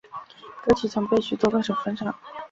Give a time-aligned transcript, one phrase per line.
[0.65, 2.11] 歌曲曾被许多歌手翻唱。